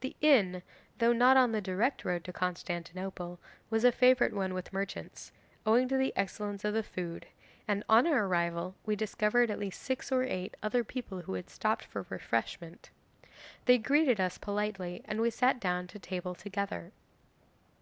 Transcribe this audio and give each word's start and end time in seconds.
'The 0.00 0.16
inn, 0.22 0.62
though 0.96 1.12
not 1.12 1.36
on 1.36 1.52
the 1.52 1.60
direct 1.60 2.02
road 2.02 2.24
to 2.24 2.32
Constantinople, 2.32 3.38
was 3.68 3.84
a 3.84 3.92
favourite 3.92 4.32
one 4.32 4.54
with 4.54 4.72
merchants, 4.72 5.30
owing 5.66 5.86
to 5.86 5.98
the 5.98 6.10
excellence 6.16 6.64
of 6.64 6.72
the 6.72 6.82
food, 6.82 7.26
and 7.68 7.84
on 7.86 8.06
our 8.06 8.26
arrival 8.26 8.76
we 8.86 8.96
discovered 8.96 9.50
at 9.50 9.58
least 9.58 9.82
six 9.82 10.10
or 10.10 10.22
eight 10.22 10.54
other 10.62 10.82
people 10.82 11.20
who 11.20 11.34
had 11.34 11.50
stopped 11.50 11.84
for 11.84 12.06
refreshment. 12.08 12.88
They 13.66 13.76
greeted 13.76 14.18
us 14.18 14.38
politely, 14.38 15.02
and 15.04 15.20
we 15.20 15.28
sat 15.28 15.60
down 15.60 15.86
to 15.88 15.98
table 15.98 16.34
together. 16.34 16.92